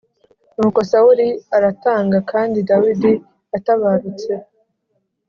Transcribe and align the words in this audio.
Nuko 0.57 0.79
Sawuli 0.91 1.27
aratanga 1.55 2.17
Kandi 2.31 2.57
Dawidi 2.69 3.11
atabarutse 3.57 4.31